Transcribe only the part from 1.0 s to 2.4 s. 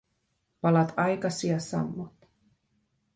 aikasi ja sammut.